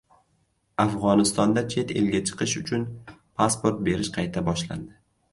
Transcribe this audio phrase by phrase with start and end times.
[0.83, 2.85] Afg‘onistonda chet elga chiqish uchun
[3.41, 4.97] pasport berish qayta boshlandi